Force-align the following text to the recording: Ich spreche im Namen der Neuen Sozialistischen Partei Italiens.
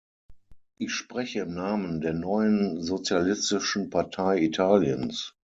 Ich 0.79 0.95
spreche 0.95 1.41
im 1.41 1.53
Namen 1.53 2.01
der 2.01 2.13
Neuen 2.13 2.81
Sozialistischen 2.81 3.91
Partei 3.91 4.39
Italiens. 4.41 5.35